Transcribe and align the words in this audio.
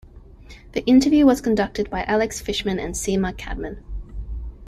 The 0.71 0.83
interview 0.87 1.27
was 1.27 1.41
conducted 1.41 1.91
by 1.91 2.05
Alex 2.05 2.39
Fishman 2.41 2.79
and 2.79 2.95
Sima 2.95 3.33
Kadmon. 3.35 3.83